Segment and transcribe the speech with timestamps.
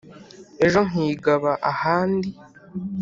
[0.65, 2.29] Ejo nkigaba ahandi,